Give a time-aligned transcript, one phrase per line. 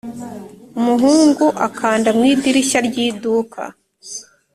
[0.79, 3.61] ]umuhungu akanda mu idirishya ry iduka.